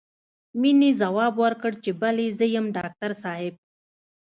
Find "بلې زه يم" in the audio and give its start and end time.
2.01-2.65